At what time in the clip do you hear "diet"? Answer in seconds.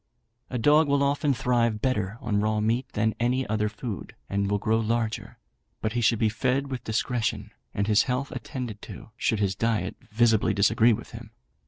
9.55-9.95